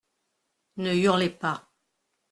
Ne 0.77 0.95
hurlez 0.95 1.29
pas. 1.29 1.71